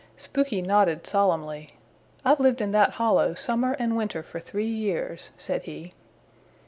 [0.17, 1.73] Spooky nodded solemnly.
[2.25, 5.93] "I've lived in that hollow summer and winter for three years," said he.